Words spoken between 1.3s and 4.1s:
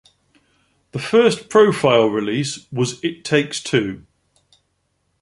Profile release was It Takes Two.